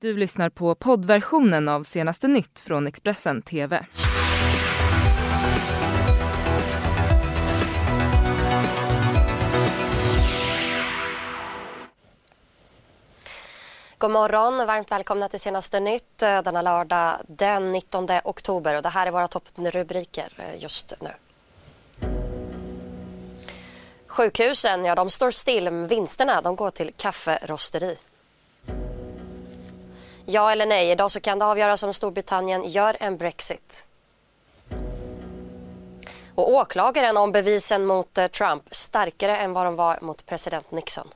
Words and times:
Du 0.00 0.16
lyssnar 0.16 0.50
på 0.50 0.74
poddversionen 0.74 1.68
av 1.68 1.82
senaste 1.82 2.28
nytt 2.28 2.60
från 2.60 2.86
Expressen 2.86 3.42
TV. 3.42 3.86
God 13.98 14.10
morgon, 14.10 14.66
varmt 14.66 14.90
välkomna 14.90 15.28
till 15.28 15.40
senaste 15.40 15.80
nytt 15.80 16.22
eh, 16.22 16.42
denna 16.42 16.62
lördag 16.62 17.16
den 17.28 17.72
19 17.72 18.06
oktober. 18.24 18.76
Och 18.76 18.82
det 18.82 18.88
här 18.88 19.06
är 19.06 19.10
våra 19.10 19.28
topprubriker 19.28 20.32
eh, 20.36 20.62
just 20.62 20.94
nu. 21.00 21.10
Sjukhusen 24.06 24.84
ja, 24.84 24.94
de 24.94 25.10
står 25.10 25.30
still, 25.30 25.70
vinsterna 25.70 26.42
de 26.42 26.56
går 26.56 26.70
till 26.70 26.92
kafferosteri. 26.96 27.96
Ja 30.28 30.52
eller 30.52 30.66
nej, 30.66 30.90
idag 30.90 31.10
så 31.10 31.20
kan 31.20 31.38
det 31.38 31.44
avgöras 31.44 31.82
om 31.82 31.92
Storbritannien 31.92 32.68
gör 32.68 32.96
en 33.00 33.16
Brexit. 33.16 33.86
Och 36.34 36.50
åklagaren 36.50 37.16
om 37.16 37.32
bevisen 37.32 37.86
mot 37.86 38.18
eh, 38.18 38.26
Trump 38.26 38.62
starkare 38.70 39.36
än 39.36 39.52
vad 39.52 39.66
de 39.66 39.76
var 39.76 39.98
mot 40.02 40.26
president 40.26 40.70
Nixon. 40.70 41.08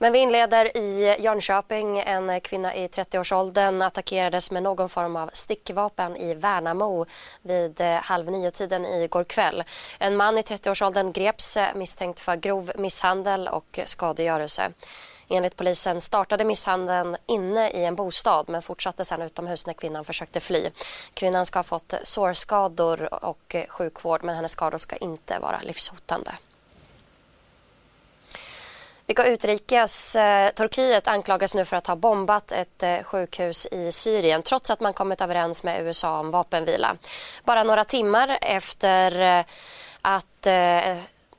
Men 0.00 0.12
vi 0.12 0.18
inleder 0.18 0.76
i 0.76 1.16
Jönköping. 1.18 1.98
En 1.98 2.40
kvinna 2.40 2.74
i 2.74 2.86
30-årsåldern 2.86 3.82
attackerades 3.82 4.50
med 4.50 4.62
någon 4.62 4.88
form 4.88 5.16
av 5.16 5.30
stickvapen 5.32 6.16
i 6.16 6.34
Värnamo 6.34 7.06
vid 7.42 7.80
eh, 7.80 7.94
halv 7.94 8.30
nio-tiden 8.30 8.84
igår 8.84 9.24
kväll. 9.24 9.64
En 9.98 10.16
man 10.16 10.38
i 10.38 10.40
30-årsåldern 10.40 11.12
greps 11.12 11.56
eh, 11.56 11.74
misstänkt 11.74 12.20
för 12.20 12.36
grov 12.36 12.72
misshandel 12.76 13.48
och 13.48 13.80
skadegörelse. 13.84 14.72
Enligt 15.28 15.56
polisen 15.56 16.00
startade 16.00 16.44
misshandeln 16.44 17.16
inne 17.26 17.70
i 17.70 17.84
en 17.84 17.94
bostad 17.94 18.48
men 18.48 18.62
fortsatte 18.62 19.04
sedan 19.04 19.22
utomhus 19.22 19.66
när 19.66 19.74
kvinnan 19.74 20.04
försökte 20.04 20.40
fly. 20.40 20.70
Kvinnan 21.14 21.46
ska 21.46 21.58
ha 21.58 21.64
fått 21.64 21.94
sårskador 22.02 23.24
och 23.24 23.54
eh, 23.54 23.66
sjukvård 23.68 24.24
men 24.24 24.34
hennes 24.34 24.52
skador 24.52 24.78
ska 24.78 24.96
inte 24.96 25.38
vara 25.38 25.60
livshotande. 25.62 26.30
Vi 29.08 29.14
går 29.14 29.26
utrikes. 29.26 30.16
Eh, 30.16 30.50
Turkiet 30.50 31.08
anklagas 31.08 31.54
nu 31.54 31.64
för 31.64 31.76
att 31.76 31.86
ha 31.86 31.96
bombat 31.96 32.52
ett 32.52 32.82
eh, 32.82 33.02
sjukhus 33.02 33.66
i 33.66 33.92
Syrien 33.92 34.42
trots 34.42 34.70
att 34.70 34.80
man 34.80 34.92
kommit 34.92 35.20
överens 35.20 35.62
med 35.62 35.82
USA 35.82 36.20
om 36.20 36.30
vapenvila. 36.30 36.96
Bara 37.44 37.62
några 37.62 37.84
timmar 37.84 38.38
efter 38.40 39.20
eh, 39.38 39.44
att 40.02 40.46
eh, 40.46 40.96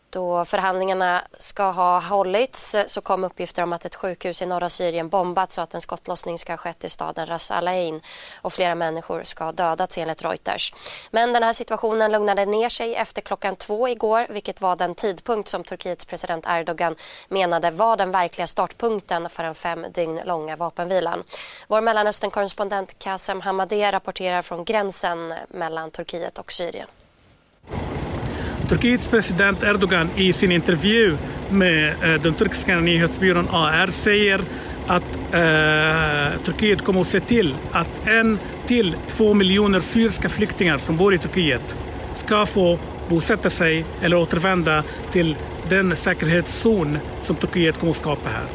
då 0.09 0.45
förhandlingarna 0.45 1.21
ska 1.37 1.71
ha 1.71 1.99
hållits 1.99 2.75
så 2.87 3.01
kom 3.01 3.23
uppgifter 3.23 3.63
om 3.63 3.73
att 3.73 3.85
ett 3.85 3.95
sjukhus 3.95 4.41
i 4.41 4.45
norra 4.45 4.69
Syrien 4.69 5.09
bombats 5.09 5.57
och 5.57 5.63
att 5.63 5.73
en 5.73 5.81
skottlossning 5.81 6.37
ska 6.37 6.53
ha 6.53 6.57
skett 6.57 6.83
i 6.83 6.89
staden 6.89 7.25
Ras 7.25 7.51
Al 7.51 7.67
Ain 7.67 8.01
och 8.41 8.53
flera 8.53 8.75
människor 8.75 9.23
ska 9.23 9.43
ha 9.43 9.51
dödats 9.51 9.97
enligt 9.97 10.23
Reuters. 10.23 10.73
Men 11.11 11.33
den 11.33 11.43
här 11.43 11.53
situationen 11.53 12.11
lugnade 12.11 12.45
ner 12.45 12.69
sig 12.69 12.95
efter 12.95 13.21
klockan 13.21 13.55
två 13.55 13.87
igår 13.87 14.27
vilket 14.29 14.61
var 14.61 14.75
den 14.75 14.95
tidpunkt 14.95 15.49
som 15.49 15.63
Turkiets 15.63 16.05
president 16.05 16.45
Erdogan 16.47 16.95
menade 17.27 17.71
var 17.71 17.97
den 17.97 18.11
verkliga 18.11 18.47
startpunkten 18.47 19.29
för 19.29 19.43
den 19.43 19.55
fem 19.55 19.85
dygn 19.93 20.21
långa 20.25 20.55
vapenvilan. 20.55 21.23
Vår 21.67 21.81
Mellanöstern-korrespondent 21.81 22.99
Kasem 22.99 23.41
Hamadeh 23.41 23.91
rapporterar 23.91 24.41
från 24.41 24.65
gränsen 24.65 25.33
mellan 25.47 25.91
Turkiet 25.91 26.39
och 26.39 26.51
Syrien. 26.51 26.87
Turkiets 28.69 29.07
president 29.07 29.63
Erdogan 29.63 30.09
i 30.15 30.33
sin 30.33 30.51
intervju 30.51 31.17
med 31.49 31.87
eh, 31.87 32.21
den 32.21 32.33
turkiska 32.33 32.79
nyhetsbyrån 32.79 33.47
AR 33.51 33.91
säger 33.91 34.41
att 34.87 35.15
eh, 35.15 36.41
Turkiet 36.45 36.81
kommer 36.81 37.01
att 37.01 37.07
se 37.07 37.19
till 37.19 37.55
att 37.71 38.07
en 38.07 38.39
till 38.65 38.95
två 39.07 39.33
miljoner 39.33 39.79
syriska 39.79 40.29
flyktingar 40.29 40.77
som 40.77 40.97
bor 40.97 41.13
i 41.13 41.17
Turkiet 41.17 41.77
ska 42.15 42.45
få 42.45 42.79
bosätta 43.09 43.49
sig 43.49 43.85
eller 44.01 44.17
återvända 44.17 44.83
till 45.11 45.35
den 45.69 45.95
säkerhetszon 45.95 46.97
som 47.23 47.35
Turkiet 47.35 47.77
kommer 47.77 47.91
att 47.91 47.97
skapa 47.97 48.29
här. 48.29 48.45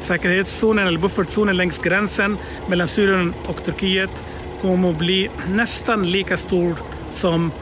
Säkerhetszonen 0.00 0.86
eller 0.86 0.98
buffertzonen 0.98 1.56
längs 1.56 1.78
gränsen 1.78 2.38
mellan 2.68 2.88
Syrien 2.88 3.34
och 3.46 3.64
Turkiet 3.64 4.24
kommer 4.60 4.90
att 4.90 4.98
bli 4.98 5.30
nästan 5.48 6.10
lika 6.10 6.36
stor 6.36 6.76
som, 7.12 7.52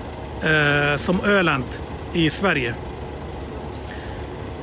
eh, 0.43 0.97
som 0.97 1.21
Öland 1.21 1.65
i 2.12 2.31
Sverige. 2.31 2.75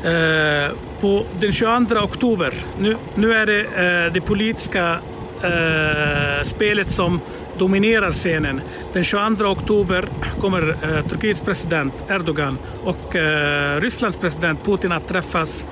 Eh, 0.03 0.71
på 1.01 1.25
den 1.39 1.51
22 1.51 1.95
oktober, 1.99 2.53
nu, 2.79 2.95
nu 3.15 3.33
är 3.33 3.45
det 3.45 3.59
eh, 3.61 4.13
det 4.13 4.21
politiska 4.21 4.99
eh, 5.43 6.45
spelet 6.45 6.91
som 6.91 7.19
dominerar 7.57 8.11
scenen. 8.11 8.61
Den 8.93 9.03
22 9.03 9.45
oktober 9.45 10.09
kommer 10.41 10.69
eh, 10.69 11.05
Turkiets 11.05 11.41
president 11.41 12.03
Erdogan 12.09 12.57
och 12.83 13.15
eh, 13.15 13.81
Rysslands 13.81 14.17
president 14.17 14.63
Putin 14.63 14.91
att 14.91 15.07
träffas 15.07 15.65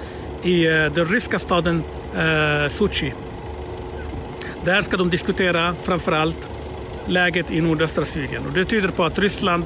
i 0.44 0.66
eh, 0.66 0.72
den 0.72 1.06
ryska 1.06 1.40
staden 1.40 1.84
eh, 2.16 2.68
Sochi. 2.70 3.14
Där 4.64 4.82
ska 4.82 4.98
de 4.98 5.10
diskutera 5.10 5.76
framförallt 5.84 6.50
läget 7.08 7.52
i 7.52 7.62
nordöstra 7.62 8.06
Syrien. 8.06 8.46
Och 8.46 8.54
det 8.54 8.66
tyder 8.66 8.90
på 8.90 9.04
att 9.04 9.20
Ryssland 9.20 9.64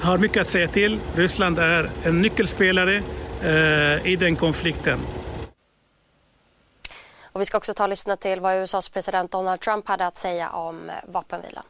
har 0.00 0.18
mycket 0.18 0.40
att 0.40 0.48
säga 0.48 0.68
till. 0.68 1.00
Ryssland 1.14 1.58
är 1.58 1.90
en 2.04 2.18
nyckelspelare 2.18 3.02
eh, 3.42 4.06
i 4.06 4.16
den 4.16 4.36
konflikten. 4.36 5.00
Och 7.32 7.40
vi 7.40 7.44
ska 7.44 7.58
också 7.58 7.74
ta 7.74 7.82
och 7.82 7.88
lyssna 7.88 8.16
till 8.16 8.40
vad 8.40 8.62
USAs 8.62 8.88
president 8.88 9.30
Donald 9.30 9.60
Trump 9.60 9.88
hade 9.88 10.06
att 10.06 10.16
säga 10.16 10.48
om 10.48 10.90
vapenvilan. 11.08 11.64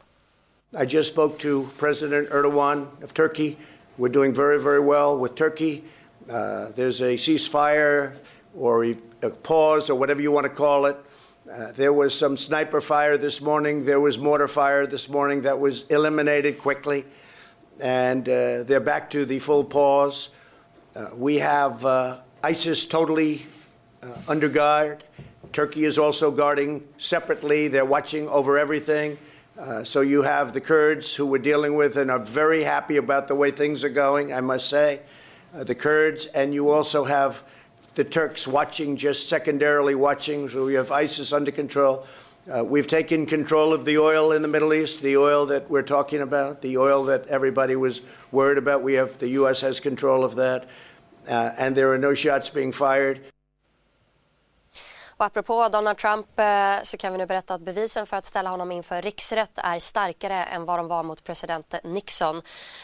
I 0.81 0.85
just 0.85 1.11
spoke 1.11 1.41
to 1.41 1.65
President 1.79 2.31
Erdogan 2.31 2.87
of 3.03 3.13
Turkey. 3.13 3.55
We're 3.97 4.13
doing 4.13 4.33
very, 4.33 4.57
very 4.57 4.79
well 4.79 5.21
with 5.21 5.35
Turkey. 5.35 5.83
Uh, 6.29 6.71
there's 6.75 7.01
a 7.01 7.17
ceasefire 7.17 8.11
or 8.57 8.85
a 9.21 9.29
pause 9.43 9.89
or 9.89 9.99
whatever 9.99 10.21
you 10.21 10.31
want 10.31 10.47
to 10.47 10.53
call 10.53 10.85
it. 10.85 10.95
Uh, 11.51 11.71
there 11.75 11.91
was 11.91 12.17
some 12.17 12.37
sniper 12.37 12.79
fire 12.81 13.17
this 13.17 13.41
morning. 13.41 13.85
There 13.85 13.99
was 13.99 14.17
mortar 14.17 14.47
fire 14.47 14.87
this 14.87 15.09
morning 15.09 15.41
that 15.41 15.59
was 15.59 15.83
eliminated 15.89 16.57
quickly. 16.57 17.03
And 17.81 18.29
uh, 18.29 18.63
they're 18.63 18.79
back 18.79 19.09
to 19.09 19.25
the 19.25 19.39
full 19.39 19.63
pause. 19.63 20.29
Uh, 20.95 21.07
we 21.15 21.37
have 21.39 21.83
uh, 21.85 22.21
ISIS 22.43 22.85
totally 22.85 23.43
under 24.27 24.49
guard. 24.49 25.03
Turkey 25.51 25.85
is 25.85 25.97
also 25.97 26.31
guarding 26.31 26.87
separately. 26.97 27.67
They're 27.67 27.85
watching 27.85 28.27
over 28.29 28.57
everything. 28.57 29.17
Uh, 29.59 29.83
so 29.83 30.01
you 30.01 30.21
have 30.21 30.53
the 30.53 30.61
Kurds 30.61 31.13
who 31.13 31.25
we're 31.25 31.37
dealing 31.37 31.75
with 31.75 31.97
and 31.97 32.09
are 32.09 32.19
very 32.19 32.63
happy 32.63 32.97
about 32.97 33.27
the 33.27 33.35
way 33.35 33.51
things 33.51 33.83
are 33.83 33.89
going, 33.89 34.33
I 34.33 34.41
must 34.41 34.69
say. 34.69 35.01
Uh, 35.53 35.63
the 35.63 35.75
Kurds, 35.75 36.27
and 36.27 36.53
you 36.53 36.69
also 36.71 37.03
have 37.03 37.43
the 37.95 38.03
Turks 38.03 38.47
watching, 38.47 38.95
just 38.95 39.27
secondarily 39.27 39.93
watching. 39.93 40.47
So 40.47 40.65
we 40.65 40.75
have 40.75 40.91
ISIS 40.91 41.33
under 41.33 41.51
control. 41.51 42.07
Uh, 42.49 42.63
we've 42.63 42.87
taken 42.87 43.27
control 43.27 43.71
of 43.71 43.85
the 43.85 43.99
oil 43.99 44.31
in 44.31 44.41
the 44.41 44.47
Middle 44.47 44.73
East, 44.73 45.03
the 45.03 45.15
oil 45.15 45.45
that 45.45 45.69
we're 45.69 45.83
talking 45.83 46.21
about, 46.21 46.63
the 46.63 46.75
oil 46.75 47.03
that 47.03 47.27
everybody 47.27 47.75
was 47.75 48.01
worried 48.31 48.57
about. 48.57 48.81
We 48.81 48.93
have 48.93 49.19
the 49.19 49.29
U.S. 49.29 49.61
has 49.61 49.79
control 49.79 50.23
of 50.23 50.35
that, 50.37 50.67
uh, 51.27 51.51
and 51.59 51.77
there 51.77 51.93
are 51.93 51.99
no 51.99 52.15
shots 52.15 52.49
being 52.49 52.71
fired. 52.71 53.30
Och 55.21 55.25
apropå 55.25 55.69
Donald 55.71 55.97
Trump 55.97 56.39
eh, 56.39 56.75
så 56.83 56.97
kan 56.97 57.11
vi 57.11 57.17
nu 57.17 57.25
berätta 57.25 57.53
att 57.53 57.61
bevisen 57.61 58.05
för 58.05 58.17
att 58.17 58.25
ställa 58.25 58.49
honom 58.49 58.71
inför 58.71 59.01
riksrätt 59.01 59.51
är 59.55 59.79
starkare 59.79 60.43
än 60.43 60.65
vad 60.65 60.79
de 60.79 60.87
var 60.87 61.03
mot 61.03 61.23
president 61.23 61.75
Nixon. 61.83 62.41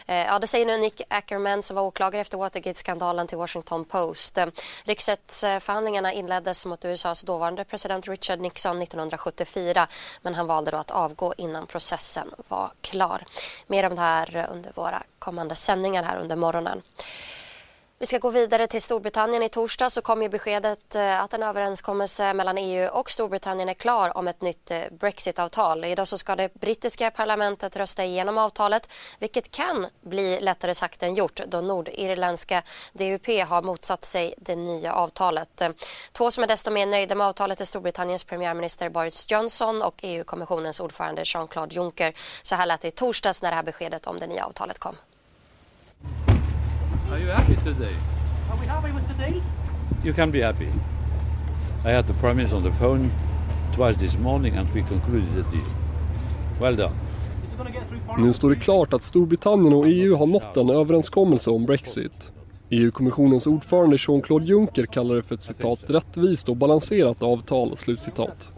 Eh, 0.07 0.25
ja, 0.25 0.39
det 0.39 0.47
säger 0.47 0.65
nu 0.65 0.77
Nick 0.77 1.01
Ackerman 1.07 1.63
som 1.63 1.75
var 1.75 1.83
åklagare 1.83 2.21
efter 2.21 2.37
Watergate-skandalen 2.37 3.27
till 3.27 3.37
Washington 3.37 3.85
Post. 3.85 4.37
Eh, 4.37 4.45
riksrättsförhandlingarna 4.83 6.13
inleddes 6.13 6.65
mot 6.65 6.85
USAs 6.85 7.23
dåvarande 7.23 7.63
president 7.63 8.07
Richard 8.07 8.39
Nixon 8.39 8.81
1974 8.81 9.87
men 10.21 10.35
han 10.35 10.47
valde 10.47 10.71
då 10.71 10.77
att 10.77 10.91
avgå 10.91 11.33
innan 11.37 11.67
processen 11.67 12.33
var 12.47 12.71
klar. 12.81 13.23
Mer 13.67 13.89
om 13.89 13.95
det 13.95 14.01
här 14.01 14.47
under 14.51 14.71
våra 14.75 15.03
kommande 15.19 15.55
sändningar 15.55 16.03
här 16.03 16.17
under 16.17 16.35
morgonen. 16.35 16.81
Vi 17.99 18.05
ska 18.05 18.17
gå 18.17 18.29
vidare 18.29 18.67
till 18.67 18.81
Storbritannien. 18.81 19.43
I 19.43 19.49
torsdag 19.49 19.89
så 19.89 20.01
kom 20.01 20.21
ju 20.21 20.29
beskedet 20.29 20.95
eh, 20.95 21.21
att 21.21 21.33
en 21.33 21.43
överenskommelse 21.43 22.33
mellan 22.33 22.57
EU 22.57 22.87
och 22.87 23.11
Storbritannien 23.11 23.69
är 23.69 23.73
klar 23.73 24.17
om 24.17 24.27
ett 24.27 24.41
nytt 24.41 24.71
eh, 24.71 24.81
Brexit-avtal. 24.91 25.85
Idag 25.85 26.07
så 26.07 26.17
ska 26.17 26.35
det 26.35 26.53
brittiska 26.53 27.11
parlamentet 27.11 27.75
rösta 27.75 28.05
igenom 28.05 28.37
avtalet 28.37 28.91
vilket 29.19 29.51
kan 29.51 29.87
bli 30.01 30.39
lättare 30.41 30.73
sagt 30.75 31.03
än 31.03 31.15
gjort 31.15 31.39
då 31.47 31.61
nordirländska 31.61 32.63
DUP 32.93 33.27
har 33.27 33.61
motsatt 33.61 34.05
sig 34.05 34.33
det 34.37 34.55
nya 34.55 34.93
avtalet. 34.93 35.61
Eh, 35.61 35.69
två 36.11 36.31
som 36.31 36.43
är 36.43 36.47
desto 36.47 36.71
mer 36.71 36.85
nöjda 36.85 37.15
med 37.15 37.27
avtalet 37.27 37.61
är 37.61 37.65
Storbritanniens 37.65 38.23
premiärminister 38.23 38.89
Boris 38.89 39.31
Johnson 39.31 39.81
och 39.81 39.95
EU-kommissionens 40.01 40.79
ordförande 40.79 41.21
Jean-Claude 41.25 41.75
Juncker. 41.75 42.13
Så 42.41 42.55
här 42.55 42.65
lät 42.65 42.81
det 42.81 42.87
i 42.87 42.91
torsdags 42.91 43.41
när 43.41 43.49
det 43.49 43.55
här 43.55 43.63
beskedet 43.63 44.07
om 44.07 44.19
det 44.19 44.27
nya 44.27 44.45
avtalet 44.45 44.79
kom. 44.79 44.95
Are 47.11 47.19
you 47.19 47.27
happy 47.27 47.55
today? 47.55 47.95
Are 48.51 48.59
we 48.61 48.65
happy 48.65 48.91
with 48.91 49.17
deal? 49.17 49.41
you 50.03 50.13
can 50.13 50.31
be 50.31 50.41
happy. 50.41 50.67
I 51.85 51.91
had 51.91 52.07
the 52.07 52.13
Prime 52.13 52.35
Minister 52.35 52.57
on 52.57 52.63
the 52.63 52.71
phone 52.71 53.11
twice 53.75 53.99
this 53.99 54.17
morning 54.17 54.57
and 54.57 54.67
we 54.73 54.81
concluded 54.81 55.29
the 55.35 55.43
deal. 55.43 55.65
Well 56.61 56.75
done. 56.75 56.93
Nu 58.17 58.33
står 58.33 58.49
det 58.49 58.55
klart 58.55 58.93
att 58.93 59.03
Storbritannien 59.03 59.73
och 59.73 59.87
EU 59.87 60.15
har 60.15 60.27
nått 60.27 60.57
en 60.57 60.69
överenskommelse 60.69 61.51
om 61.51 61.65
Brexit. 61.65 62.33
EU-kommissionens 62.69 63.47
ordförande 63.47 63.97
Jean-Claude 63.99 64.45
Juncker 64.45 64.85
kallar 64.85 65.15
det 65.15 65.23
för 65.23 65.35
ett 65.35 65.43
citat 65.43 65.89
rättvist 65.89 66.49
och 66.49 66.57
balanserat 66.57 67.23
avtal, 67.23 67.77
slutcitat. 67.77 68.53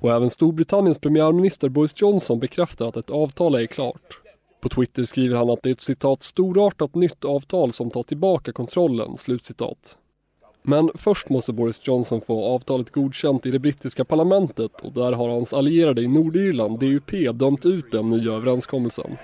Och 0.00 0.12
även 0.12 0.30
Storbritanniens 0.30 0.98
premiärminister 0.98 1.68
Boris 1.68 1.94
Johnson 1.96 2.38
bekräftar 2.38 2.86
att 2.86 2.96
ett 2.96 3.10
avtal 3.10 3.54
är 3.54 3.66
klart. 3.66 4.20
På 4.60 4.68
Twitter 4.68 5.04
skriver 5.04 5.36
han 5.36 5.50
att 5.50 5.62
det 5.62 5.68
är 5.68 5.72
ett 5.72 5.80
citat 5.80 6.22
storartat 6.22 6.94
nytt 6.94 7.24
avtal 7.24 7.72
som 7.72 7.90
tar 7.90 8.02
tillbaka 8.02 8.52
kontrollen, 8.52 9.16
slutcitat. 9.16 9.98
Men 10.62 10.90
först 10.94 11.28
måste 11.28 11.52
Boris 11.52 11.80
Johnson 11.84 12.20
få 12.20 12.44
avtalet 12.44 12.90
godkänt 12.90 13.46
i 13.46 13.50
det 13.50 13.58
brittiska 13.58 14.04
parlamentet 14.04 14.80
och 14.82 14.92
där 14.92 15.12
har 15.12 15.28
hans 15.28 15.52
allierade 15.52 16.02
i 16.02 16.08
Nordirland, 16.08 16.78
DUP, 16.78 17.10
dömt 17.34 17.66
ut 17.66 17.92
den 17.92 18.08
nya 18.08 18.32
överenskommelsen. 18.32 19.16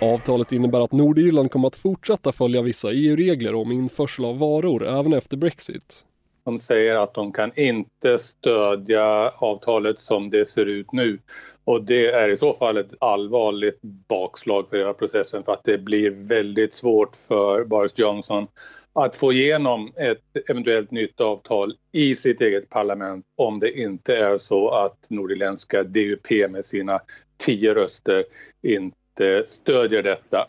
Avtalet 0.00 0.52
innebär 0.52 0.80
att 0.80 0.92
Nordirland 0.92 1.50
kommer 1.50 1.68
att 1.68 1.76
fortsätta 1.76 2.32
följa 2.32 2.62
vissa 2.62 2.92
EU-regler 2.92 3.54
om 3.54 3.72
införsel 3.72 4.24
av 4.24 4.38
varor 4.38 4.86
även 4.86 5.12
efter 5.12 5.36
Brexit. 5.36 6.04
De 6.44 6.58
säger 6.58 6.94
att 6.94 7.14
de 7.14 7.32
kan 7.32 7.52
inte 7.56 8.18
stödja 8.18 9.32
avtalet 9.38 10.00
som 10.00 10.30
det 10.30 10.46
ser 10.46 10.66
ut 10.66 10.92
nu. 10.92 11.18
Och 11.64 11.82
det 11.82 12.06
är 12.06 12.28
i 12.28 12.36
så 12.36 12.54
fall 12.54 12.76
ett 12.76 12.94
allvarligt 12.98 13.78
bakslag 13.82 14.66
för 14.70 14.76
hela 14.78 14.94
processen 14.94 15.44
för 15.44 15.52
att 15.52 15.64
det 15.64 15.78
blir 15.78 16.10
väldigt 16.10 16.74
svårt 16.74 17.16
för 17.16 17.64
Boris 17.64 17.98
Johnson 17.98 18.46
att 18.92 19.16
få 19.16 19.32
igenom 19.32 19.92
ett 19.96 20.48
eventuellt 20.48 20.90
nytt 20.90 21.20
avtal 21.20 21.76
i 21.92 22.14
sitt 22.14 22.40
eget 22.40 22.70
parlament 22.70 23.26
om 23.36 23.60
det 23.60 23.80
inte 23.80 24.16
är 24.16 24.38
så 24.38 24.70
att 24.70 25.06
nordirländska 25.10 25.82
DUP 25.82 26.30
med 26.50 26.64
sina 26.64 27.00
tio 27.36 27.74
röster 27.74 28.24
inte 28.62 29.42
stödjer 29.46 30.02
detta. 30.02 30.46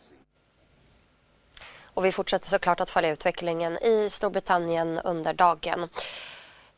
Och 1.94 2.06
vi 2.06 2.12
fortsätter 2.12 2.48
såklart 2.48 2.82
att 2.82 2.90
följa 2.90 3.12
utvecklingen 3.12 3.78
i 3.78 4.08
Storbritannien 4.10 5.00
under 5.04 5.34
dagen. 5.34 5.90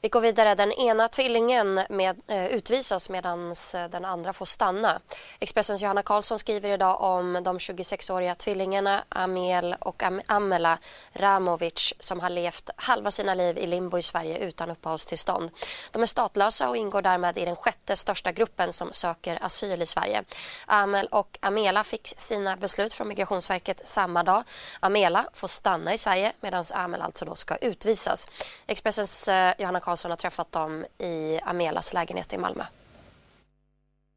Vi 0.07 0.12
går 0.12 0.21
vidare. 0.21 0.56
Den 0.56 0.71
ena 0.71 1.07
tvillingen 1.07 1.81
med, 1.89 2.21
eh, 2.27 2.45
utvisas 2.45 3.09
medan 3.09 3.51
eh, 3.51 3.86
den 3.89 4.06
andra 4.06 4.33
får 4.33 4.45
stanna. 4.45 5.01
Expressens 5.39 5.81
Johanna 5.81 6.04
Karlsson 6.04 6.39
skriver 6.39 6.69
idag 6.69 7.01
om 7.01 7.44
de 7.44 7.57
26-åriga 7.57 8.36
tvillingarna 8.36 9.04
Amel 9.09 9.75
och 9.80 10.04
Am 10.04 10.21
Amela 10.25 10.80
Ramovic 11.13 11.94
som 12.00 12.19
har 12.19 12.30
levt 12.30 12.69
halva 12.75 13.12
sina 13.12 13.33
liv 13.33 13.57
i 13.57 13.68
limbo 13.68 13.98
i 13.98 14.01
Sverige 14.01 14.38
utan 14.38 14.71
uppehållstillstånd. 14.71 15.50
De 15.92 16.01
är 16.01 16.06
statlösa 16.06 16.69
och 16.69 16.77
ingår 16.77 17.01
därmed 17.01 17.38
i 17.38 17.45
den 17.45 17.56
sjätte 17.56 17.95
största 17.95 18.31
gruppen 18.31 18.74
som 18.74 18.94
söker 18.94 19.39
asyl 19.42 19.81
i 19.81 19.86
Sverige. 19.86 20.24
Amel 20.65 21.07
och 21.07 21.38
Amela 21.42 21.83
fick 21.83 22.13
sina 22.18 22.56
beslut 22.56 22.94
från 22.94 23.07
Migrationsverket 23.07 23.88
samma 23.88 24.24
dag. 24.24 24.44
Amela 24.80 25.30
får 25.33 25.48
stanna 25.48 25.94
i 25.94 25.98
Sverige 25.98 26.33
medan 26.39 26.63
Amel 26.74 27.01
alltså 27.01 27.25
då 27.25 27.36
ska 27.36 27.56
utvisas. 27.56 28.27
Expressens 28.68 29.27
eh, 29.27 29.53
Johanna 29.57 29.80
Karlsson 29.80 29.96
har 30.05 30.15
träffat 30.15 30.51
dem 30.51 30.85
i 30.97 31.39
Amelas 31.44 31.94
lägenhet 31.94 32.33
i 32.33 32.38
Malmö. 32.38 32.63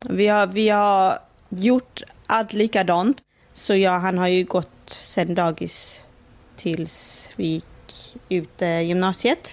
Vi 0.09 0.27
har, 0.27 0.47
vi 0.47 0.69
har 0.69 1.19
gjort 1.49 2.03
allt 2.27 2.53
likadant. 2.53 3.23
Så 3.53 3.75
ja, 3.75 3.97
han 3.97 4.19
har 4.19 4.29
ju 4.29 4.45
gått 4.45 4.91
sen 4.91 5.35
dagis 5.35 6.05
tills 6.57 7.29
vi 7.37 7.47
gick 7.47 8.19
ut 8.29 8.63
eh, 8.63 8.81
gymnasiet. 8.81 9.53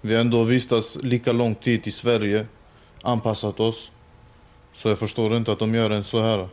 Vi 0.00 0.14
har 0.14 0.20
ändå 0.20 0.42
vistats 0.44 0.98
lika 1.02 1.32
lång 1.32 1.54
tid 1.54 1.86
i 1.86 1.90
Sverige, 1.90 2.46
anpassat 3.02 3.60
oss. 3.60 3.92
Så 4.72 4.88
jag 4.88 4.98
förstår 4.98 5.36
inte 5.36 5.52
att 5.52 5.58
de 5.58 5.74
gör 5.74 5.90
en 5.90 6.04
så 6.04 6.22
här. 6.22 6.48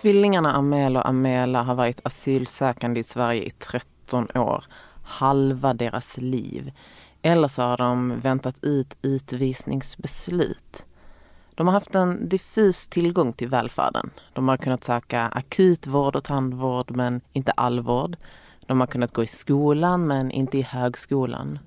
Tvillingarna 0.00 0.52
Amel 0.52 0.96
och 0.96 1.08
Amela 1.08 1.62
har 1.62 1.74
varit 1.74 2.00
asylsökande 2.02 3.00
i 3.00 3.04
Sverige 3.04 3.42
i 3.42 3.50
13 3.50 4.28
år. 4.34 4.64
Halva 5.02 5.74
deras 5.74 6.16
liv. 6.16 6.72
Eller 7.22 7.48
så 7.48 7.62
har 7.62 7.76
de 7.76 8.20
väntat 8.20 8.64
ut 8.64 8.96
utvisningsbeslut. 9.02 10.86
De 11.54 11.66
har 11.66 11.74
haft 11.74 11.94
en 11.94 12.28
diffus 12.28 12.88
tillgång 12.88 13.32
till 13.32 13.48
välfärden. 13.48 14.10
De 14.32 14.48
har 14.48 14.56
kunnat 14.56 14.84
söka 14.84 15.22
akutvård 15.22 16.16
och 16.16 16.24
tandvård 16.24 16.90
men 16.90 17.20
inte 17.32 17.52
all 17.52 17.80
vård. 17.80 18.16
De 18.66 18.80
har 18.80 18.86
kunnat 18.86 19.12
gå 19.12 19.22
i 19.22 19.26
skolan 19.26 20.06
men 20.06 20.30
inte 20.30 20.58
i 20.58 20.62
högskolan. 20.62 21.58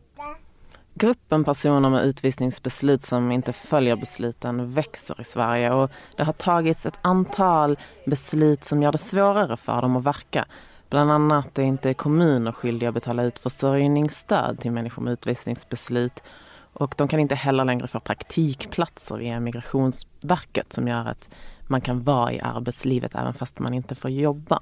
Gruppen 0.94 1.44
personer 1.44 1.90
med 1.90 2.06
utvisningsbeslut 2.06 3.04
som 3.04 3.32
inte 3.32 3.54
följer 3.54 3.96
besluten 3.96 4.72
växer 4.72 5.22
i 5.22 5.24
Sverige 5.24 5.74
och 5.74 5.92
det 6.18 6.24
har 6.24 6.34
tagits 6.34 6.86
ett 6.86 7.00
antal 7.02 7.78
beslut 8.06 8.64
som 8.64 8.84
gör 8.84 8.92
det 8.92 8.98
svårare 8.98 9.58
för 9.58 9.82
dem 9.82 9.96
att 9.96 10.04
verka 10.04 10.46
Bland 10.90 11.12
annat 11.12 11.60
är 11.60 11.64
inte 11.64 11.94
kommuner 11.94 12.52
skyldiga 12.52 12.90
att 12.90 12.96
betala 12.96 13.24
ut 13.24 13.40
försörjningsstöd 13.40 14.60
till 14.60 14.72
människor 14.72 15.02
med 15.02 15.14
utvisningsbeslut 15.14 16.24
och 16.74 16.94
de 16.98 17.08
kan 17.08 17.20
inte 17.20 17.36
heller 17.36 17.66
längre 17.66 17.88
få 17.88 18.00
praktikplatser 18.00 19.18
via 19.18 19.40
Migrationsverket 19.40 20.74
som 20.74 20.88
gör 20.88 21.06
att 21.06 21.30
man 21.68 21.82
kan 21.82 22.02
vara 22.02 22.34
i 22.34 22.40
arbetslivet 22.40 23.16
även 23.16 23.34
fast 23.34 23.60
man 23.60 23.74
inte 23.74 23.96
får 23.96 24.12
jobba. 24.12 24.60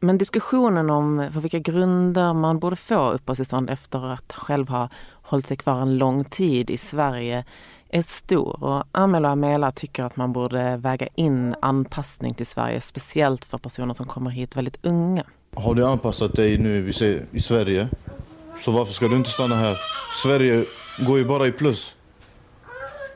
Men 0.00 0.18
diskussionen 0.18 0.90
om 0.90 1.30
på 1.32 1.40
vilka 1.40 1.58
grunder 1.58 2.32
man 2.34 2.58
borde 2.58 2.76
få 2.76 3.10
uppehållstillstånd 3.10 3.70
efter 3.70 4.04
att 4.12 4.32
själv 4.32 4.68
ha 4.68 4.88
hållit 5.12 5.46
sig 5.46 5.56
kvar 5.56 5.80
en 5.80 5.98
lång 5.98 6.24
tid 6.24 6.70
i 6.70 6.76
Sverige 6.76 7.44
är 7.92 8.02
stor 8.02 8.64
och 8.64 8.84
Amel 8.92 9.24
och 9.24 9.30
Amela 9.30 9.72
tycker 9.72 10.02
att 10.02 10.16
man 10.16 10.32
borde 10.32 10.76
väga 10.76 11.08
in 11.14 11.54
anpassning 11.62 12.34
till 12.34 12.46
Sverige, 12.46 12.80
speciellt 12.80 13.44
för 13.44 13.58
personer 13.58 13.94
som 13.94 14.06
kommer 14.06 14.30
hit 14.30 14.56
väldigt 14.56 14.78
unga. 14.82 15.24
Har 15.54 15.74
du 15.74 15.86
anpassat 15.86 16.34
dig 16.34 16.58
nu 16.58 16.92
i 17.32 17.40
Sverige, 17.40 17.88
så 18.60 18.70
varför 18.70 18.92
ska 18.92 19.08
du 19.08 19.16
inte 19.16 19.30
stanna 19.30 19.56
här? 19.56 19.78
Sverige 20.22 20.64
går 20.98 21.18
ju 21.18 21.24
bara 21.24 21.46
i 21.46 21.52
plus. 21.52 21.96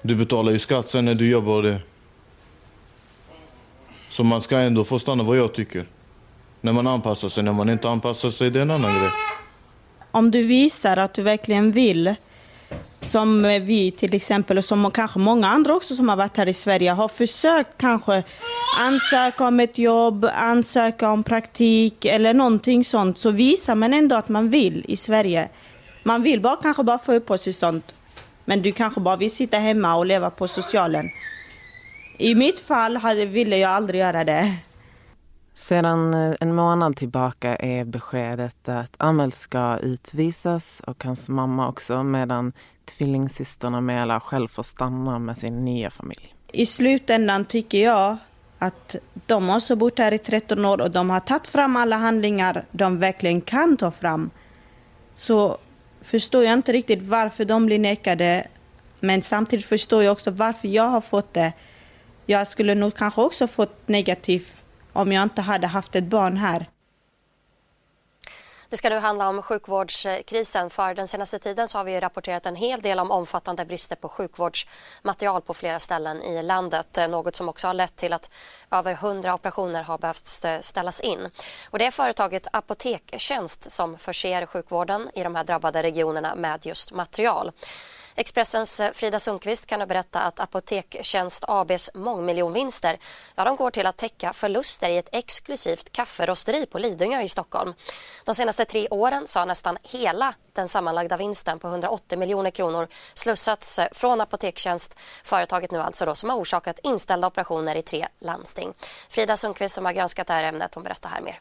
Du 0.02 0.14
betalar 0.14 0.52
ju 0.52 0.58
skatt 0.58 0.88
sen 0.88 1.05
när 1.05 1.14
du 1.14 1.31
jobbar 1.31 1.62
det. 1.62 1.81
Så 4.08 4.25
man 4.25 4.43
ska 4.43 4.58
ändå 4.58 4.84
få 4.84 4.99
stanna 4.99 5.23
vad 5.23 5.37
jag 5.37 5.55
tycker. 5.55 5.84
När 6.61 6.73
man 6.73 6.87
anpassar 6.87 7.28
sig, 7.28 7.44
när 7.44 7.52
man 7.52 7.69
inte 7.69 7.88
anpassar 7.88 8.31
sig, 8.31 8.50
det 8.50 8.58
är 8.58 8.62
en 8.62 8.70
annan 8.70 8.90
grej. 8.90 9.11
Om 10.11 10.31
du 10.31 10.43
visar 10.43 10.96
att 10.96 11.14
du 11.14 11.23
verkligen 11.23 11.73
vill 11.73 12.14
som 13.00 13.45
eh, 13.45 13.62
vi 13.62 13.91
till 13.91 14.15
exempel, 14.15 14.59
och 14.59 14.65
som 14.65 14.91
kanske 14.91 15.19
många 15.19 15.49
andra 15.49 15.75
också 15.75 15.97
som 15.97 16.09
har 16.09 16.17
varit 16.17 16.37
här 16.37 16.49
i 16.49 16.53
Sverige, 16.53 16.91
har 16.93 17.09
försökt 17.09 17.71
kanske 17.76 18.23
ansöka 18.81 19.47
om 19.47 19.61
ett 19.61 19.79
jobb, 19.79 20.26
ansöka 20.35 21.11
om 21.11 21.23
praktik 21.23 22.05
eller 22.05 22.35
någonting 22.35 22.85
sånt, 22.85 23.19
så 23.19 23.31
visar 23.31 23.75
man 23.75 23.95
ändå 23.95 24.17
att 24.17 24.29
man 24.29 24.50
vill 24.50 24.85
i 24.88 24.97
Sverige. 24.97 25.49
Man 26.03 26.23
vill 26.23 26.41
bara 26.41 26.57
kanske 26.57 26.83
bara 26.83 26.99
få 26.99 27.12
uppehållstillstånd, 27.12 27.83
men 28.45 28.62
du 28.62 28.73
kanske 28.73 29.00
bara 29.00 29.17
vill 29.17 29.31
sitta 29.31 29.59
hemma 29.59 29.97
och 29.97 30.07
leva 30.07 30.31
på 30.31 30.49
socialen. 30.49 31.07
I 32.19 32.35
mitt 32.35 32.61
fall 32.61 32.97
hade, 32.97 33.26
ville 33.26 33.57
jag 33.57 33.71
aldrig 33.71 34.00
göra 34.00 34.25
det. 34.25 34.57
Sedan 35.55 36.15
eh, 36.15 36.35
en 36.41 36.55
månad 36.55 36.97
tillbaka 36.97 37.57
är 37.57 37.85
beskedet 37.85 38.69
att 38.69 38.95
Amel 38.99 39.33
ska 39.33 39.79
utvisas 39.79 40.81
och 40.87 41.05
hans 41.05 41.29
mamma 41.29 41.69
också 41.69 42.03
medan 42.03 42.53
tvillingsystrarna 42.87 43.81
Mela 43.81 44.21
själv 44.21 44.49
får 44.49 44.62
stanna 44.62 45.19
med 45.19 45.38
sin 45.38 45.64
nya 45.64 45.90
familj. 45.90 46.35
I 46.52 46.66
slutändan 46.66 47.45
tycker 47.45 47.83
jag 47.83 48.16
att 48.59 48.97
de 49.26 49.50
också 49.50 49.76
bott 49.76 49.99
här 49.99 50.12
i 50.14 50.19
13 50.19 50.64
år 50.64 50.81
och 50.81 50.90
de 50.90 51.11
har 51.11 51.21
tagit 51.21 51.49
fram 51.49 51.76
alla 51.76 51.97
handlingar 51.97 52.64
de 52.71 52.99
verkligen 52.99 53.40
kan 53.40 53.76
ta 53.76 53.90
fram. 53.90 54.31
Så 55.14 55.59
förstår 56.02 56.45
jag 56.45 56.52
inte 56.52 56.73
riktigt 56.73 57.02
varför 57.02 57.45
de 57.45 57.66
blir 57.66 57.78
nekade. 57.78 58.47
Men 59.00 59.23
samtidigt 59.23 59.66
förstår 59.66 60.02
jag 60.02 60.12
också 60.12 60.31
varför 60.31 60.69
jag 60.69 60.88
har 60.88 61.00
fått 61.00 61.35
det. 61.35 61.52
Jag 62.26 62.49
skulle 62.49 62.75
nog 62.75 62.95
kanske 62.95 63.21
också 63.21 63.47
fått 63.47 63.88
negativt 63.88 64.57
om 64.93 65.12
jag 65.12 65.23
inte 65.23 65.43
hade 65.43 65.66
haft 65.66 65.97
ett 65.97 66.05
barn 66.05 66.37
här. 66.37 66.66
Det 68.76 68.78
ska 68.78 68.88
nu 68.88 68.99
handla 68.99 69.28
om 69.28 69.42
sjukvårdskrisen. 69.42 70.71
För 70.71 70.95
den 70.95 71.09
senaste 71.09 71.38
tiden 71.38 71.68
så 71.68 71.78
har 71.78 71.85
vi 71.85 72.00
rapporterat 72.00 72.47
en 72.47 72.56
hel 72.56 72.80
del 72.80 72.99
om 72.99 73.11
omfattande 73.11 73.64
brister 73.64 73.97
på 73.97 74.09
sjukvårdsmaterial 74.09 75.42
på 75.42 75.54
flera 75.54 75.80
ställen 75.80 76.23
i 76.23 76.42
landet. 76.42 76.99
Eh, 76.99 77.09
något 77.09 77.37
som 77.37 77.49
också 77.49 77.66
har 77.66 77.75
lett 77.75 77.97
till 77.97 78.12
att 78.12 78.30
över 78.71 78.92
100 78.92 79.35
operationer 79.35 79.83
har 79.83 79.99
behövt 79.99 80.45
eh, 80.45 80.61
ställas 80.61 81.00
in. 81.00 81.30
Och 81.71 81.78
det 81.78 81.87
är 81.87 81.90
företaget 81.90 82.47
Apotektjänst 82.52 83.71
som 83.71 83.99
förser 83.99 84.47
sjukvården 84.47 85.11
i 85.14 85.23
de 85.23 85.35
här 85.35 85.45
drabbade 85.45 85.83
regionerna 85.83 86.35
med 86.35 86.66
just 86.66 86.92
material. 86.92 87.52
Expressens 88.16 88.80
eh, 88.80 88.92
Frida 88.92 89.18
Sundqvist 89.18 89.66
kan 89.66 89.80
nu 89.80 89.87
berätta 89.87 90.20
att 90.20 90.40
Apotektjänst 90.40 91.44
ABs 91.49 91.90
mångmiljonvinster 91.94 92.99
ja, 93.35 93.44
de 93.44 93.56
går 93.56 93.70
till 93.70 93.87
att 93.87 93.96
täcka 93.96 94.32
förluster 94.32 94.88
i 94.88 94.96
ett 94.96 95.08
exklusivt 95.12 95.92
kafferosteri 95.92 96.66
på 96.66 96.78
Lidingö 96.78 97.23
i 97.23 97.28
Stockholm. 97.28 97.75
De 98.25 98.35
senaste 98.35 98.64
tre 98.64 98.88
åren 98.90 99.26
så 99.26 99.38
har 99.38 99.46
nästan 99.46 99.78
hela 99.82 100.35
den 100.52 100.68
sammanlagda 100.68 101.16
vinsten 101.16 101.58
på 101.58 101.68
180 101.68 102.18
miljoner 102.18 102.50
kronor 102.50 102.88
slussats 103.14 103.78
eh, 103.78 103.88
från 103.92 104.20
Apotekstjänst, 104.20 104.99
företaget 105.25 105.70
nu 105.70 105.78
alltså 105.78 106.04
då, 106.06 106.14
som 106.14 106.30
har 106.30 106.37
orsakat 106.37 106.78
inställda 106.82 107.26
operationer 107.26 107.76
i 107.76 107.82
tre 107.82 108.08
landsting. 108.18 108.75
Frida 109.08 109.37
Sundqvist 109.37 109.75
som 109.75 109.85
har 109.85 109.92
granskat 109.92 110.26
det 110.26 110.32
här 110.32 110.44
ämnet, 110.44 110.75
hon 110.75 110.85
berättar 110.85 111.11
här 111.11 111.20
mer. 111.20 111.40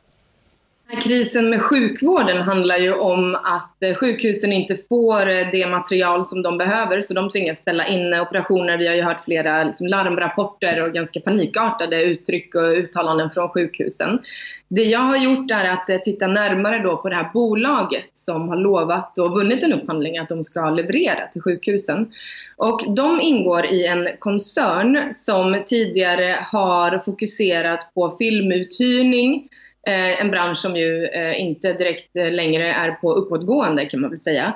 Krisen 0.91 1.49
med 1.49 1.61
sjukvården 1.61 2.37
handlar 2.37 2.77
ju 2.77 2.93
om 2.93 3.35
att 3.35 3.83
eh, 3.83 3.95
sjukhusen 3.95 4.53
inte 4.53 4.75
får 4.75 5.29
eh, 5.29 5.51
det 5.51 5.67
material 5.67 6.25
som 6.25 6.41
de 6.41 6.57
behöver 6.57 7.01
så 7.01 7.13
de 7.13 7.29
tvingas 7.29 7.57
ställa 7.57 7.87
in 7.87 8.13
operationer. 8.13 8.77
Vi 8.77 8.87
har 8.87 8.95
ju 8.95 9.01
hört 9.01 9.23
flera 9.23 9.63
liksom, 9.63 9.87
larmrapporter 9.87 10.81
och 10.81 10.93
ganska 10.93 11.19
panikartade 11.19 12.03
uttryck 12.03 12.55
och 12.55 12.77
uttalanden 12.77 13.31
från 13.31 13.49
sjukhusen. 13.49 14.19
Det 14.67 14.83
jag 14.83 14.99
har 14.99 15.17
gjort 15.17 15.51
är 15.51 15.73
att 15.73 15.89
eh, 15.89 15.97
titta 15.97 16.27
närmare 16.27 16.79
då 16.79 16.97
på 16.97 17.09
det 17.09 17.15
här 17.15 17.29
bolaget 17.33 18.09
som 18.13 18.49
har 18.49 18.57
lovat 18.57 19.19
och 19.19 19.31
vunnit 19.31 19.63
en 19.63 19.73
upphandling 19.73 20.17
att 20.17 20.29
de 20.29 20.43
ska 20.43 20.69
leverera 20.69 21.27
till 21.27 21.41
sjukhusen. 21.41 22.11
Och 22.57 22.95
de 22.95 23.21
ingår 23.21 23.65
i 23.65 23.85
en 23.85 24.09
koncern 24.19 25.13
som 25.13 25.63
tidigare 25.65 26.39
har 26.51 27.01
fokuserat 27.05 27.93
på 27.93 28.15
filmuthyrning, 28.19 29.49
Eh, 29.87 30.21
en 30.21 30.31
bransch 30.31 30.57
som 30.57 30.75
ju 30.75 31.05
eh, 31.05 31.41
inte 31.41 31.73
direkt 31.73 32.15
eh, 32.15 32.31
längre 32.31 32.73
är 32.73 32.91
på 32.91 33.13
uppåtgående 33.13 33.85
kan 33.85 34.01
man 34.01 34.09
väl 34.09 34.19
säga, 34.19 34.55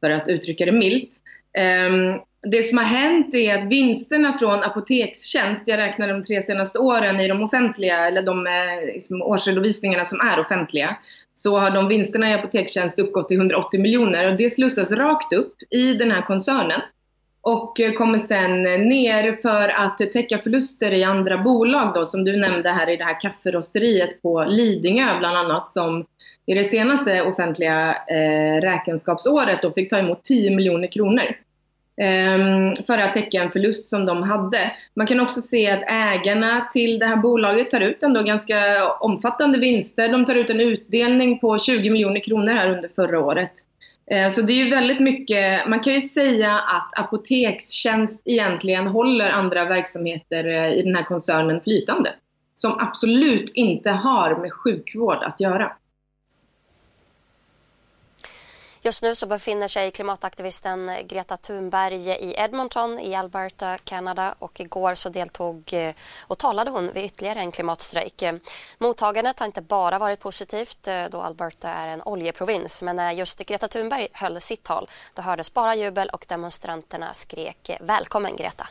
för 0.00 0.10
att 0.10 0.28
uttrycka 0.28 0.64
det 0.64 0.72
milt. 0.72 1.10
Ehm, 1.58 2.20
det 2.50 2.62
som 2.62 2.78
har 2.78 2.84
hänt 2.84 3.34
är 3.34 3.54
att 3.54 3.72
vinsterna 3.72 4.32
från 4.32 4.62
apotekstjänst, 4.62 5.68
jag 5.68 5.78
räknar 5.78 6.08
de 6.08 6.22
tre 6.22 6.42
senaste 6.42 6.78
åren 6.78 7.20
i 7.20 7.28
de 7.28 7.42
offentliga, 7.42 8.08
eller 8.08 8.22
de 8.22 8.46
eh, 8.46 8.86
liksom, 8.94 9.22
årsredovisningarna 9.22 10.04
som 10.04 10.20
är 10.20 10.40
offentliga, 10.40 10.96
så 11.34 11.58
har 11.58 11.70
de 11.70 11.88
vinsterna 11.88 12.30
i 12.30 12.34
apotekstjänst 12.34 12.98
uppgått 12.98 13.28
till 13.28 13.36
180 13.36 13.80
miljoner 13.80 14.30
och 14.30 14.36
det 14.36 14.50
slussas 14.50 14.92
rakt 14.92 15.32
upp 15.32 15.54
i 15.70 15.94
den 15.94 16.10
här 16.10 16.22
koncernen 16.22 16.80
och 17.46 17.80
eh, 17.80 17.92
kommer 17.92 18.18
sen 18.18 18.62
ner 18.62 19.42
för 19.42 19.68
att 19.68 19.98
täcka 19.98 20.38
förluster 20.38 20.92
i 20.92 21.04
andra 21.04 21.38
bolag 21.38 21.94
då, 21.94 22.06
som 22.06 22.24
du 22.24 22.36
nämnde 22.36 22.70
här 22.70 22.90
i 22.90 22.96
det 22.96 23.04
här 23.04 23.20
kafferosteriet 23.20 24.22
på 24.22 24.44
Lidingö 24.48 25.18
bland 25.18 25.36
annat, 25.36 25.68
som 25.68 26.06
i 26.46 26.54
det 26.54 26.64
senaste 26.64 27.22
offentliga 27.22 27.96
eh, 28.08 28.60
räkenskapsåret 28.60 29.62
då 29.62 29.72
fick 29.72 29.90
ta 29.90 29.98
emot 29.98 30.24
10 30.24 30.56
miljoner 30.56 30.92
kronor 30.92 31.24
eh, 32.00 32.84
för 32.86 32.98
att 32.98 33.14
täcka 33.14 33.42
en 33.42 33.50
förlust 33.50 33.88
som 33.88 34.06
de 34.06 34.22
hade. 34.22 34.72
Man 34.94 35.06
kan 35.06 35.20
också 35.20 35.40
se 35.40 35.70
att 35.70 35.90
ägarna 35.90 36.68
till 36.72 36.98
det 36.98 37.06
här 37.06 37.16
bolaget 37.16 37.70
tar 37.70 37.80
ut 37.80 38.02
ändå 38.02 38.22
ganska 38.22 38.88
omfattande 39.00 39.58
vinster. 39.58 40.08
De 40.08 40.24
tar 40.24 40.34
ut 40.34 40.50
en 40.50 40.60
utdelning 40.60 41.38
på 41.38 41.58
20 41.58 41.90
miljoner 41.90 42.20
kronor 42.20 42.52
här 42.52 42.70
under 42.70 42.88
förra 42.88 43.20
året. 43.20 43.52
Eh, 44.10 44.28
så 44.28 44.42
det 44.42 44.52
är 44.52 44.64
ju 44.64 44.70
väldigt 44.70 45.00
mycket, 45.00 45.68
man 45.68 45.80
kan 45.80 45.92
ju 45.92 46.00
säga 46.00 46.52
att 46.52 46.98
apotekstjänst 46.98 48.22
egentligen 48.24 48.86
håller 48.86 49.30
andra 49.30 49.64
verksamheter 49.64 50.44
eh, 50.44 50.72
i 50.72 50.82
den 50.82 50.94
här 50.94 51.04
koncernen 51.04 51.60
flytande. 51.60 52.10
Som 52.54 52.76
absolut 52.78 53.50
inte 53.54 53.90
har 53.90 54.40
med 54.40 54.52
sjukvård 54.52 55.18
att 55.22 55.40
göra. 55.40 55.72
Just 58.86 59.02
nu 59.02 59.14
så 59.14 59.26
befinner 59.26 59.68
sig 59.68 59.90
klimataktivisten 59.90 60.90
Greta 61.08 61.36
Thunberg 61.36 62.08
i 62.08 62.34
Edmonton 62.36 62.98
i 62.98 63.14
Alberta, 63.14 63.78
Kanada 63.78 64.34
och 64.38 64.60
igår 64.60 64.94
så 64.94 65.08
deltog 65.08 65.72
eh, 65.72 65.94
och 66.20 66.38
talade 66.38 66.70
hon 66.70 66.92
vid 66.92 67.04
ytterligare 67.04 67.38
en 67.38 67.52
klimatstrejk. 67.52 68.22
Mottagandet 68.78 69.38
har 69.38 69.46
inte 69.46 69.62
bara 69.62 69.98
varit 69.98 70.20
positivt 70.20 70.88
eh, 70.88 71.04
då 71.10 71.20
Alberta 71.20 71.68
är 71.68 71.88
en 71.88 72.02
oljeprovins 72.02 72.82
men 72.82 72.96
när 72.96 73.12
just 73.12 73.38
Greta 73.38 73.68
Thunberg 73.68 74.08
höll 74.12 74.40
sitt 74.40 74.62
tal 74.62 74.88
då 75.14 75.22
hördes 75.22 75.54
bara 75.54 75.74
jubel 75.74 76.08
och 76.08 76.24
demonstranterna 76.28 77.12
skrek 77.12 77.70
välkommen 77.80 78.36
Greta. 78.36 78.68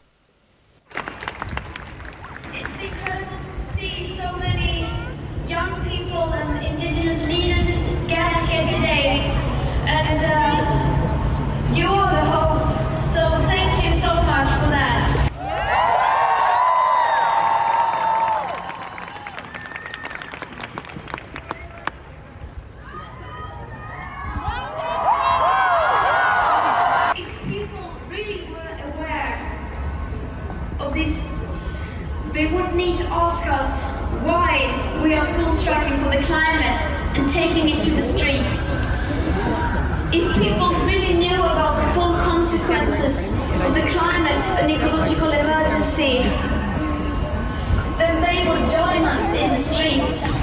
It's 2.53 2.83
incredible 2.83 3.37
to 3.43 3.77
see 3.77 4.03
so 4.03 4.37
many 4.37 4.85
young 5.49 5.83
people 5.83 6.44
And 10.07 10.21
uh, 10.23 11.75
you 11.75 11.87
are 11.87 12.11
the 12.11 12.25
hope. 12.31 13.03
So 13.03 13.21
thank 13.47 13.83
you 13.83 13.93
so 13.93 14.13
much 14.23 14.49
for 14.59 14.69
that. 14.69 15.01
If 27.17 27.29
people 27.47 27.95
really 28.09 28.47
were 28.51 28.73
aware 28.93 29.35
of 30.79 30.93
this, 30.93 31.31
they 32.33 32.45
would 32.53 32.75
need 32.75 32.97
to 32.97 33.05
ask 33.07 33.45
us 33.47 33.85
why 34.23 35.01
we 35.03 35.13
are 35.13 35.25
still 35.25 35.53
striking 35.53 35.97
for 35.99 36.09
the 36.15 36.21
climate 36.23 36.81
and 37.17 37.29
taking 37.29 37.69
it 37.69 37.81
to 37.83 37.91
the 37.91 38.03
streets. 38.03 38.64
Consequences 42.95 43.35
of 43.67 43.75
the 43.75 43.81
climate 43.81 44.41
and 44.61 44.71
ecological 44.71 45.31
emergency, 45.31 46.23
then 47.97 48.21
they 48.23 48.47
would 48.47 48.69
join 48.69 49.03
us 49.03 49.43
in 49.43 49.49
the 49.49 49.55
streets. 49.55 50.35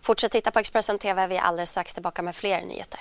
Fortsätt 0.00 0.32
titta 0.32 0.50
på 0.50 0.58
Expressen 0.58 0.98
TV. 0.98 1.26
Vi 1.26 1.36
är 1.36 1.40
alldeles 1.40 1.70
strax 1.70 1.94
tillbaka 1.94 2.22
med 2.22 2.36
fler 2.36 2.62
nyheter. 2.62 3.00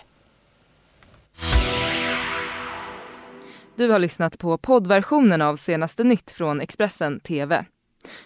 Du 3.76 3.90
har 3.90 4.00
lyssnat 4.00 4.40
på 4.40 4.58
poddversionen 4.58 5.42
av 5.42 5.56
senaste 5.56 6.04
nytt 6.04 6.32
från 6.32 6.62
Expressen 6.62 7.20
TV. 7.20 7.66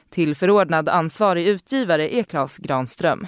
Tillförordnad 0.09 0.89
ansvarig 0.89 1.47
utgivare 1.47 2.15
är 2.15 2.23
Klas 2.23 2.57
Granström. 2.57 3.27